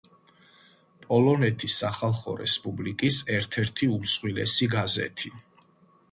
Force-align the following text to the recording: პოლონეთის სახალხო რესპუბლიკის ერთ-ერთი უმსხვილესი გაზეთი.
პოლონეთის 1.01 1.75
სახალხო 1.81 2.33
რესპუბლიკის 2.39 3.19
ერთ-ერთი 3.35 3.91
უმსხვილესი 3.97 4.69
გაზეთი. 4.73 5.31